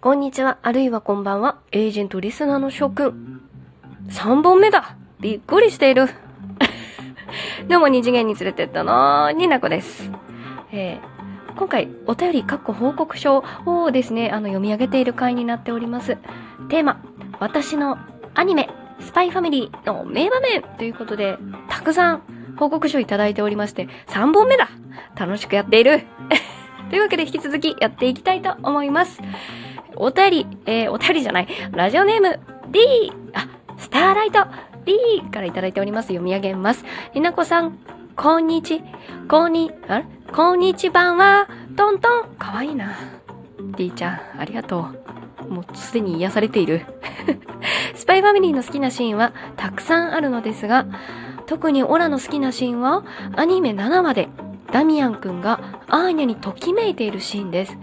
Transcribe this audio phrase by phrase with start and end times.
[0.00, 3.42] こんにちは、あるいはこんばんは、エージェントリスナーの諸君。
[4.10, 6.06] 3本目だびっくりしている。
[7.66, 10.08] どうも二次元に連れてったのになこです。
[10.70, 16.16] えー、今回、お便り、かっこ報告書をですね、あの、読み上げている回になっております。
[16.68, 17.00] テーマ、
[17.40, 17.98] 私の
[18.34, 22.22] アニメ、スパイファミリーの名場面ということで、たくさん
[22.56, 24.68] 報告書いただいておりまして、3本目だ
[25.16, 26.04] 楽しくやっている
[26.88, 29.20] というわけで引き続きやっていきたいと思います。
[29.98, 34.44] お便り、えー、お便りじゃない、ラジオネーム D、あ、スターライト
[34.84, 36.08] D からいただいております。
[36.08, 36.84] 読み上げます。
[37.12, 37.78] ひなこさん、
[38.16, 38.82] こんにち、
[39.28, 40.04] こんに、あれ？
[40.32, 42.96] こんにちばんは、トントン、かわいいな。
[43.76, 44.86] D ちゃん、ありがと
[45.48, 45.52] う。
[45.52, 46.82] もうすでに癒されている。
[47.94, 50.86] スパイファミリーの好きなシーンはたくさんあるのですが、
[51.46, 54.28] 特にオラの好きなシーンはアニメ7話で
[54.70, 57.78] ダミアンくんがアーニャにときめいているシーンです。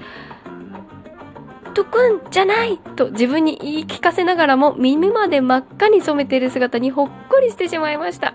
[1.75, 2.79] とくんじゃない？
[2.95, 8.33] と自分に言い聞かせながらも耳まで真っ赤に染めている姿にほっこりしてしまいました。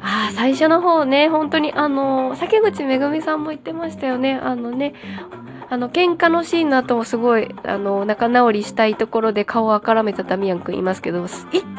[0.00, 4.34] ああ、最初の方ね、本当にあの、酒口めぐみさんも言ってましたよね。
[4.34, 4.94] あのね、
[5.70, 11.28] あの、喧嘩のシーンの後もすごい、あの、仲直りしたいところで顔をあからめたダミアンくんいますけど、いっ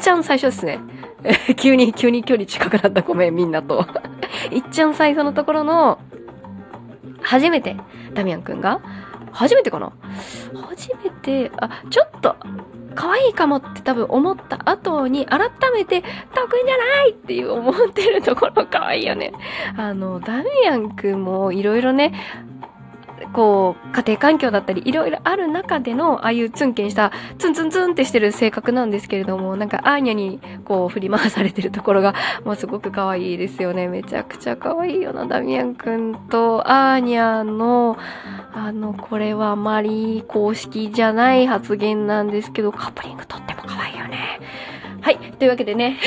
[0.02, 0.80] ちゃん最初ですね。
[1.58, 3.86] 急に、急に距離近くなったごめん、みんなと。
[4.52, 6.00] いっちゃん最初のところの、
[7.24, 7.76] 初めて、
[8.14, 8.82] ダミアンくんが、
[9.32, 9.92] 初めてかな？
[10.70, 12.36] 初めて、あ、ちょっと、
[12.96, 19.34] 可愛いかもって多分思った後に改めて、得意じゃないっていう思ってるところ可愛いよね。
[19.76, 22.14] あの、ダミアンくんもいろいろね、
[23.34, 32.14] こう、家庭環境だったり、いろいろある中での、ああいうツンケンした、ツンツンツンってしてる性格なんですけれども、なんか、アーニャに、こう、振り回されてるところが、
[32.46, 33.88] もうすごく可愛いですよね。
[33.90, 37.98] めちゃくちゃ可愛いよな、ダミアンくんと、アーニャの、
[38.54, 44.40] あの、これはあまり公式じゃない発言なんですけど、カップリングとっても可愛いよね。
[45.02, 45.18] はい。
[45.18, 45.98] というわけでね、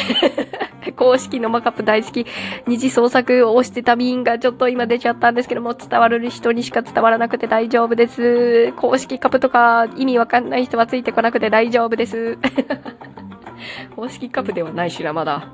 [0.92, 2.26] 公式のマカップ大好き、
[2.66, 8.72] 二次創作を押してたンがちょっと今出ちゃったんですけども、伝わる人にしか伝わらなくて大丈夫です。
[8.72, 12.38] 公式カップとか意味わかんない人はついてこなくて大丈夫です。
[13.94, 15.48] 公式カップではないしな、まだ。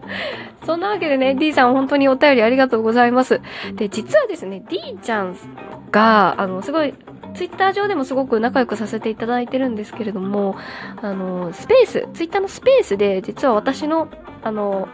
[0.64, 3.40] そんなわけでね、D さん本当にお便りありがとうございます。
[3.74, 5.36] で、実はですね、D ちゃん
[5.90, 6.94] が、あの、すごい
[7.34, 10.56] ツイッター上でもすごく仲良くさせていただいてるんですけれども、
[11.00, 14.08] あの、スペース、ツイッターのスペースで、実は私の、
[14.42, 14.88] あの、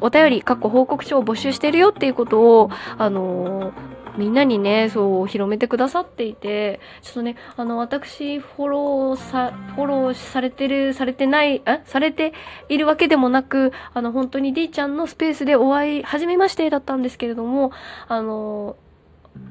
[0.00, 3.72] お便り、過去報告書を募集してるよっていうことを、あの
[4.16, 12.32] みんなにね、そう、広めてくださっていて、ちょっとね、あの、私、フォローさ、フォローされてる、されてない、えされて
[12.68, 17.72] いるわけでもなく、あの、本当に D ちゃんのスペースでお会い、はじめましてだったんですけれども、
[18.08, 18.76] あの、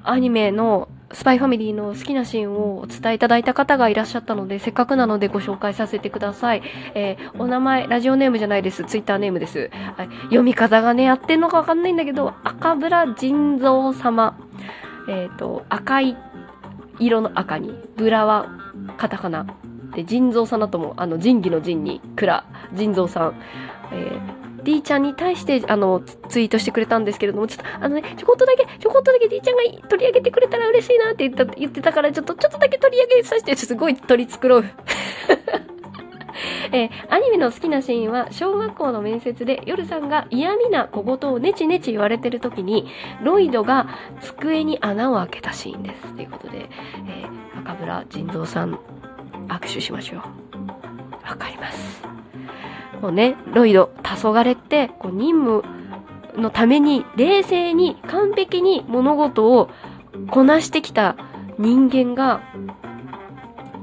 [0.04, 6.64] アニメのスパイファミリーの好きなシーンをお伝えいただいた方がいらっしゃったので、せっかくなのでご紹介させてください。
[6.94, 8.84] えー、お名前、ラジオネームじゃないです。
[8.84, 9.70] ツイッターネームです。
[9.96, 14.38] はい、読み方がね、合ってんのかわかんないんだけど、赤ブラ腎臓様。
[15.08, 16.18] えっ、ー、と、赤い
[17.00, 18.48] 色の赤に、ブラは
[18.98, 19.46] カタカナ。
[19.96, 23.36] で、腎臓さんだとも、あの、仁義の仁に、蔵、腎臓さん。
[23.92, 34.66] えー D ちゃんに対して、あの、ツイートしてくれたんですけれども、ちょっと、あのね、ちょこっとだけ、ちょこっとだけ D ちゃんが取り上げてくれたら嬉しいなって言った、言ってたから、ちょっと、ちょっとだけ取り上げさせて、すごい取り繕う。
[36.72, 42.88] えー、アニメの好きなシーンは、小学校の面接で、夜さんが嫌味な小言をネチネチ言われてる時に、
[43.24, 43.88] ロイドが
[44.20, 46.14] 机に穴を開けたシーンです。
[46.16, 46.70] ということで、
[47.08, 48.80] えー、赤村仁蔵さん、
[49.48, 50.20] 握手しましょう。
[51.28, 52.15] わかります。
[53.02, 55.64] こうね、ロイド、黄昏って、こう任務
[56.38, 59.70] のために冷静に完璧に物事を
[60.32, 61.16] こなしてきた
[61.58, 62.42] 人間が、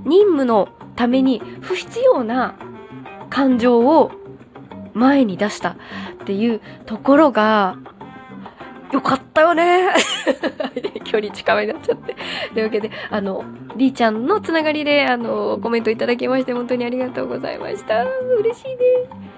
[0.04, 2.56] 任務のために不必要な
[3.30, 4.10] 感情を
[4.94, 5.76] 前に出したっ
[6.26, 7.76] ていうところが、
[8.92, 9.88] よかったよね
[11.04, 12.14] 距離近めになっちゃって。
[12.52, 13.44] というわけで、あの、
[13.76, 18.04] りーちゃんのつながりで、あの、コメントいただきまして、本当にありがとうございました。
[18.04, 19.32] 嬉しいです。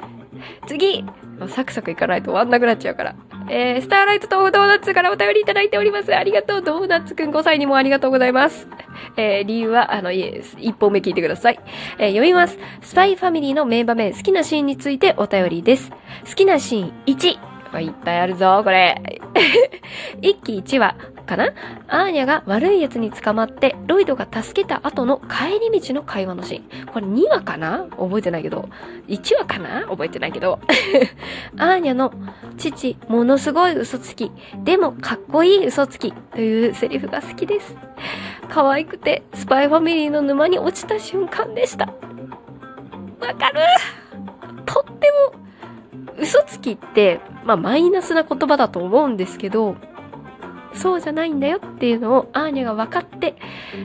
[0.66, 1.04] 次
[1.48, 3.14] サクサクいかないと終わんなくなっちゃうから。
[3.48, 6.14] えー、スターライトとドーナツからお便りいただいております。
[6.14, 6.62] ありがとう。
[6.62, 8.68] ドーナツくん5歳にもありがとうございます。
[9.16, 11.60] えー、理由は、あの、いえ、一本目聞いてください。
[11.98, 12.58] えー、読みます。
[12.80, 15.90] スパイファミリーの名場面、好きなシーンについてお便りです。
[16.26, 17.53] 好きなシーン1。
[17.80, 19.20] いっぱいあるぞ、これ。
[20.22, 21.52] 一期一話かな？
[21.88, 26.86] アーニャが悪い奴に捕まって、ロイドが助けた後の帰り道の会話のシーン。
[26.86, 27.86] これ2話かな？
[27.98, 28.68] 覚えてないけど。
[29.08, 29.86] 1話かな？
[29.88, 30.60] 覚えてないけど。
[31.58, 32.12] アーニャの
[32.58, 34.30] 父、ものすごい嘘つき。
[34.64, 36.12] でもかっこいい嘘つき。
[36.12, 37.76] というセリフが好きです。
[38.50, 41.86] 可愛くて、スパイファミリーの沼に落ちた瞬間でした。
[41.86, 41.94] わ
[43.34, 43.60] かる？
[44.66, 45.43] とっても、
[46.18, 49.76] 嘘つきって、まあマイナスな言葉だと思うんですけど、
[50.74, 53.36] そうじゃないんだよっていうのをアーニャが分かって、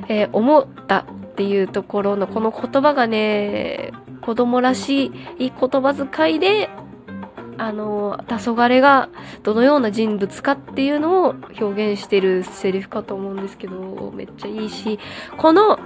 [0.07, 1.05] えー、思ったっ
[1.35, 3.91] ていうところのこの言葉がね、
[4.21, 6.69] 子供らしい言葉遣いで、
[7.57, 9.09] あの、黄昏が
[9.43, 14.99] どのような人物かっていうのを表現してるセリフかと思うんですけど、めっちゃいいし、
[15.37, 15.77] この、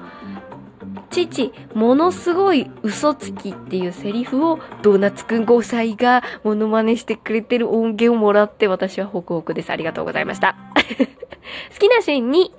[1.13, 9.69] 父、ものすごい嘘つきっていうセリフをドーナツくん5歳がモノマネしてくれてる音源をもらって私はホクホクです。
[9.69, 10.56] ありがとうございました。
[11.71, 12.51] 好きなシーンに、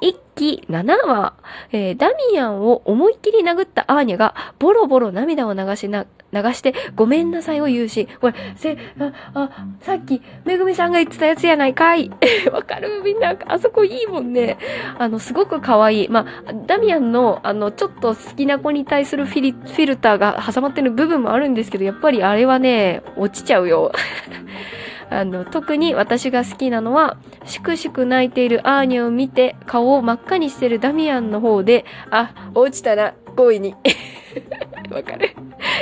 [0.00, 1.34] 1期7話、
[1.72, 12.10] えー、ダミアンを思いっきり殴ったアーニャがボロボロ涙を流しな、流してごめんなさいを言うし、これ、せ、あ、あ、さっき、めぐみさんが言ってたやつやないかい。
[12.50, 13.02] わかる？
[13.04, 14.56] みんな、あそこいいもんね。
[14.98, 16.08] あの、すごく可愛い。
[16.08, 23.92] まあ、ダミアンの、あの、ちょっと好きな子に対するフィリ、フィルターが挟まってる部分もあるんですけど、やっぱりあれはね、落ちちゃうよ。
[25.10, 33.74] あの、特に私が好きなのは、しくしく泣いているアーニャを見て、顔を真っ赤にしてるダミアンの方で、あ、落ちたな、5位に。
[34.90, 35.30] わかる？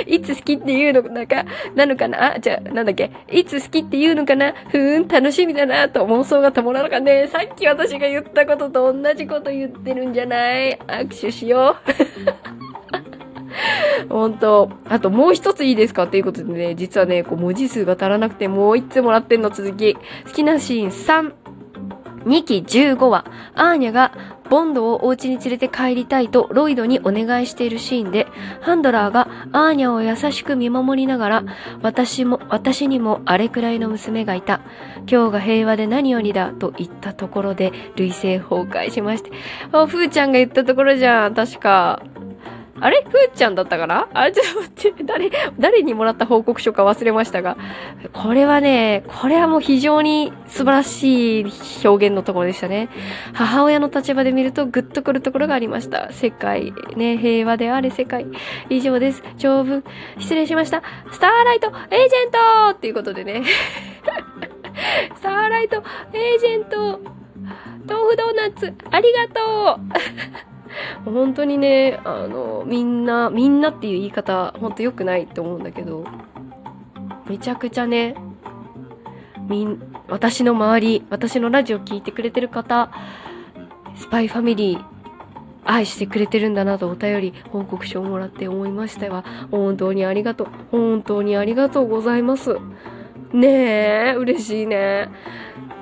[0.05, 1.45] いつ好きって言うのなんか、
[1.75, 2.35] なのかな？
[2.35, 3.11] あ、じゃあ、なんだっけ？
[3.31, 4.53] いつ好きって言うのかな？
[4.69, 7.27] ふーん、楽しみだなと妄想がたまらなかったね。
[7.27, 10.77] さっき私が言ったことと同じこと言ってるんじゃない？
[10.77, 11.75] 握手しよ
[12.55, 12.58] う。
[14.09, 19.95] 本当あともう一ついいですかっていうことでね、実はね、こう文字数が足らなくてもう一つもらってんの続き。
[19.95, 19.99] 好
[20.33, 21.33] きなシーン3。
[22.25, 23.25] 2期15話、
[23.55, 24.11] アーニャが
[24.49, 28.27] ボンドをお家に連れて帰りたいとロイドにお願いしているシーンで、
[28.61, 31.43] ハンドラーがアーニャを優しく見守りながら、
[31.81, 34.61] 私も、私にもあれくらいの娘がいた。
[35.09, 39.31] 今日が平和で何よりだと言ったところで、類性崩壊しまして。
[39.71, 42.01] あ、ふーちゃんが言ったところじゃん、確か。
[42.81, 43.05] あれ？
[43.09, 47.57] ふーちゃんだったかなあれ、ちょっと待って、誰、誰にもらった報告書か忘れましたが、
[48.13, 51.45] これはね、これはもう非常に素晴らしい
[51.85, 52.89] 表現のところでしたね。
[53.33, 56.11] 母親の立場で見るとグッとくるところがありました。
[56.11, 58.25] 世界、ね、平和であれ世界。
[58.69, 59.23] 以上です。
[59.37, 59.83] 長文、
[60.19, 60.81] 失礼しました。
[61.11, 63.43] スターライト、エージェントっていうことでね。
[65.15, 65.83] スターライト、
[66.13, 66.99] エージェント、
[67.87, 69.79] 豆腐ドーナツ、ありがと
[70.45, 70.48] う
[71.05, 76.05] 本当にね、あの、みんな、みんなっていう言い方、ほんと良くないって思うんだけど、
[77.27, 78.15] めちゃくちゃね、
[79.47, 82.91] みん、私の周り、私のラジオ聞いてくれてる方、
[83.95, 84.85] スパイファミリー、
[85.65, 89.23] 愛してくれてるんだなとお便り報告書をもらって思いましたわ。
[89.51, 90.47] 本当にありがとう。
[90.71, 92.57] 本当にありがとうございます。
[93.33, 95.09] ねえ、嬉しいね。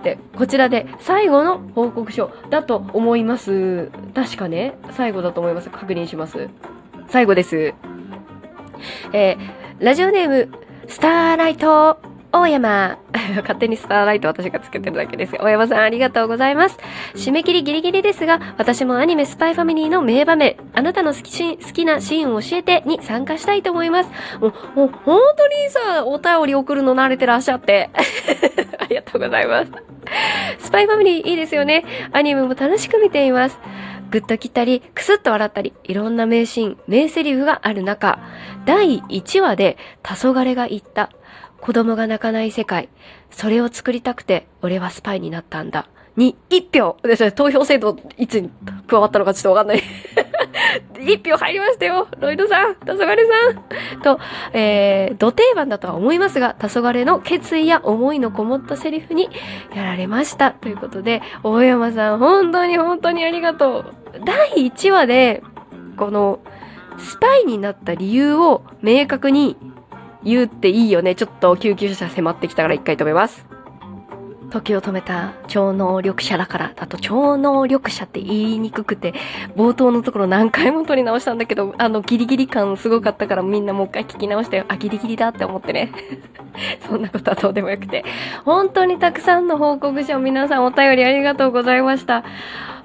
[0.04, 3.90] で、こちらで最後の報告書だと思います。
[4.14, 5.70] 確かね、最後だと思います。
[5.70, 6.50] 確認します。
[7.08, 7.74] 最後です。
[9.14, 9.38] えー、
[9.80, 10.50] ラジオネーム、
[10.88, 12.00] スターライト、
[12.40, 13.00] 大山。
[13.42, 15.36] 勝手にスターライト私がつけてるだけです。
[15.40, 16.78] 大山さんありがとうございます。
[17.16, 24.12] 締め切りギリギリですが、私もアニメスパイファミリーの名場面、あなたの好き好きなシーンを教えてに参加したいと思います。
[24.40, 27.90] もう、もう本当にさ、お便り送るの慣れてらっしゃって。
[28.80, 29.72] ありがとうございます。
[30.60, 31.84] スパイファミリーいいですよね。
[32.12, 33.60] アニメも楽しく見ています。
[34.10, 38.20] ぐっと来たり、くすっと笑ったり、いろんな名シーン、名セリフがある中、
[38.66, 41.10] 第1話で、黄昏が言った、
[41.62, 42.90] 子供が泣かない世界、
[43.32, 45.88] それを作りたくて、俺はスパイになったんだ。
[46.18, 47.32] に1票ですね。
[47.32, 48.50] 投票制度いつに
[48.88, 49.84] 加わったのかちょっとわかんない
[50.96, 54.20] 1票入りましたよロイドさん黄昏さんと、
[54.52, 59.30] えー、土定番だとは思いますが、黄昏の決意や思いのこもったセリフに
[59.76, 60.52] やられました。
[60.52, 63.94] ということで、大山さん、本当に本当にありがとう。
[64.26, 65.44] 第1話で、
[65.98, 66.40] この、
[66.98, 69.56] スパイになった理由を明確に
[70.24, 71.16] 言うっていいよね。
[71.16, 73.46] ちょっと救急車迫ってきたから一回止めます。
[74.50, 76.74] 時を止めた超能力者だから。
[76.78, 79.14] あと超能力者って言いにくくて、
[79.56, 84.66] 冒頭のところ何回も撮り直したんだけど、あのギリギリ感すごかったからみんなもう一回聞き直したよ。
[84.68, 85.92] あ、ギリギリだって思ってね。
[86.88, 88.04] そんなことはどうでもよくて。
[88.46, 92.24] 本当にたくさんの報告書皆さんお便りありがとうございました。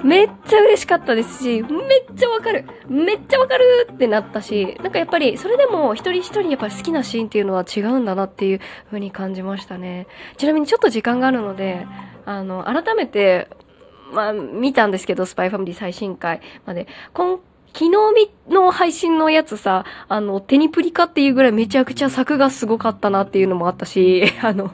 [0.04, 1.70] めっちゃ嬉しかったですし、めっ
[2.16, 10.06] ちゃわかるめっちゃわかるってなったし、なんかやっぱりそれでも一人一人やっぱり好きなシーンっていうのは違うんだなっていう風に感じましたね。
[10.36, 11.86] ちなみにちょっと時間があるので、
[12.24, 13.48] あの、改めて、
[14.12, 16.86] まあ、見たんですけど、スパイファミリー最新回まで。
[17.14, 17.38] 今
[17.74, 17.90] 昨日
[18.50, 24.70] の配信のやつさ、あの、テニプリカっていうぐらいめちゃくちゃ作がすごかったなっていうのもあったし、 あの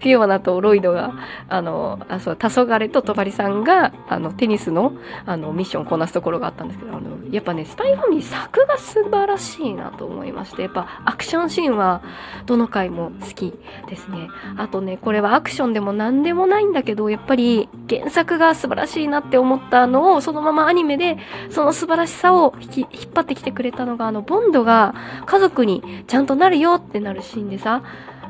[0.00, 1.12] フィオナとロイドが、
[1.48, 4.92] あの、あ、そう、黄昏とトバリさんが、あの、テニスの、
[5.26, 12.02] あの、ミッションをこなすところがあったんですけど、あの、やっぱね、スパイファミリー作が素晴らしいなと思いまして、やっぱアクションシーンは、
[12.46, 13.52] どの回も好き
[13.88, 14.28] ですね。
[14.56, 21.18] あとね、これはアクションでも何でもないんだけど、やっぱり原作が素晴らしいなって思ったのを、そのままアニメで、
[21.50, 24.94] その素晴らしさを引き、引っ張ってきてくれたのが、あの、ボンドが
[25.26, 27.82] 家族にちゃんとなるよってなるシーンでさ、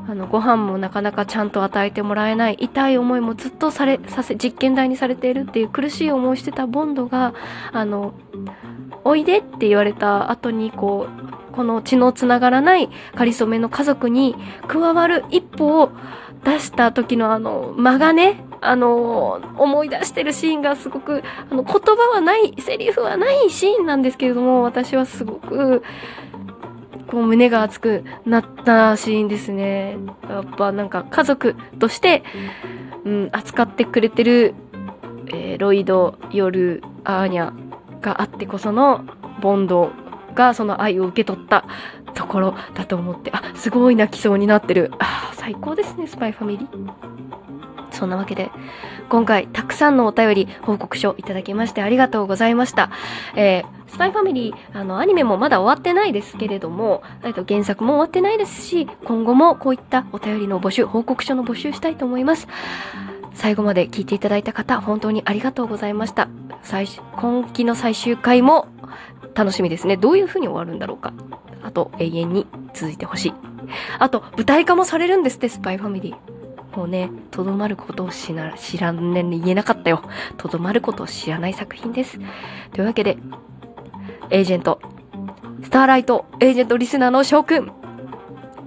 [0.08, 7.34] あの、ご飯もなかなかちゃんと与えてもらえない、痛い思いもずっとされ、させ、実験台にされているっていう苦しい思いしてたボンドが、
[7.72, 8.14] あの、
[9.04, 11.08] おいでって言われた後に、こ
[11.52, 14.34] う、この血のつながらないかりそめの家族に
[14.66, 15.90] 加わる一歩を
[16.44, 25.82] 出した時のあの、間がね、あの、思い出してるシーンがすごく、あの、言葉はない、セリフはないシーンなんですけれども、私はすごく、
[27.08, 29.96] こう胸が熱くなったシーンですね。
[30.28, 32.22] やっぱなんか家族として、
[33.04, 34.54] うん、扱ってくれてる、
[35.28, 37.52] えー、ロイド、夜、アーニャ
[38.00, 39.04] があってこその
[39.40, 39.90] ボンド
[40.34, 41.64] がその愛を受け取った
[42.14, 44.92] ところだと思って、あ、すごい泣きそうになってる。
[44.98, 46.92] あ、最高ですね、スパイファミリー。
[47.90, 48.50] そんなわけで、
[49.08, 52.90] 今回たくさんのお便り報告書いただきましてありがとうございました。
[53.34, 62.48] えースパイファミリー、あの、アニメもまだ終わってないですけれども、えっと、原作も終わってないですし、今後もこういったお便りの募集、報告書の募集したいと思います。
[63.34, 66.28] 最後まで聞いていただいた方、本当にありがとうございました。
[66.62, 68.68] 最今期の最終回も
[69.34, 69.96] 楽しみですね。
[69.96, 71.12] どういう風に終わるんだろうか。
[71.62, 73.34] あと、永遠に続いてほしい。
[73.98, 76.76] あと、舞台化もされるんですって、スパイファミリー。
[76.76, 80.02] もうね、とどまることを知ら、知らんねん、言えなかったよ。
[80.36, 82.18] とどまることを知らない作品です。
[82.72, 83.18] というわけで、
[84.30, 84.80] エージェント、
[85.62, 87.72] スターライト、エージェントリスナーの翔くん。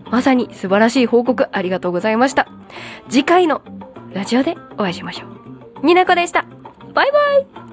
[0.10, 2.48] まさに素晴らしい報告ありがとうございました。
[3.10, 3.62] 次回の
[4.14, 5.26] ラジオでお会いしましょ
[5.82, 5.86] う。
[5.86, 6.46] ニナコでした。
[6.94, 7.71] バイバイ